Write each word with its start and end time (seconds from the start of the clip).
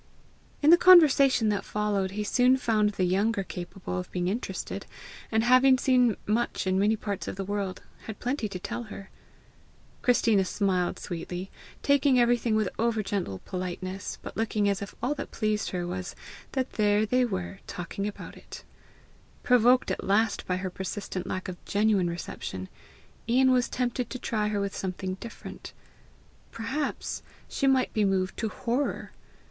In 0.63 0.71
the 0.71 0.77
conversation 0.79 1.49
that 1.49 1.63
followed, 1.63 2.09
he 2.17 2.23
soon 2.23 2.57
found 2.57 2.93
the 2.93 3.03
younger 3.03 3.43
capable 3.43 3.99
of 3.99 4.09
being 4.11 4.29
interested, 4.29 4.87
and, 5.31 5.43
having 5.43 5.77
seen 5.77 6.17
much 6.25 6.65
in 6.65 6.79
many 6.79 6.95
parts 6.95 7.27
of 7.27 7.35
the 7.35 7.45
world, 7.45 7.83
had 8.07 8.19
plenty 8.19 8.49
to 8.49 8.57
tell 8.57 8.85
her. 8.89 9.11
Christina 10.01 10.43
smiled 10.43 10.97
sweetly, 10.97 11.51
taking 11.83 12.19
everything 12.19 12.55
with 12.55 12.67
over 12.79 13.03
gentle 13.03 13.41
politeness, 13.45 14.17
but 14.23 14.35
looking 14.35 14.67
as 14.67 14.81
if 14.81 14.95
all 15.03 15.13
that 15.13 15.27
interested 15.39 15.71
her 15.77 15.85
was, 15.85 16.15
that 16.53 16.71
there 16.71 17.05
they 17.05 17.23
were, 17.23 17.59
talking 17.67 18.07
about 18.07 18.35
it. 18.35 18.63
Provoked 19.43 19.91
at 19.91 20.03
last 20.03 20.47
by 20.47 20.57
her 20.57 20.71
persistent 20.71 21.27
lack 21.27 21.47
of 21.47 21.63
GENUINE 21.65 22.09
reception, 22.09 22.69
Ian 23.29 23.51
was 23.51 23.69
tempted 23.69 24.09
to 24.09 24.17
try 24.17 24.47
her 24.47 24.59
with 24.59 24.75
something 24.75 25.13
different: 25.19 25.73
perhaps 26.51 27.21
she 27.47 27.67
might 27.67 27.93
be 27.93 28.03
moved 28.03 28.35
to 28.37 28.49
horror! 28.49 29.11